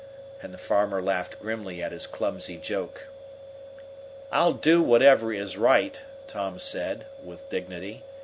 [0.41, 3.07] and the farmer laughed grimly at his clumsy joke.
[4.31, 8.01] "I'll do whatever is right," Tom said, with dignity.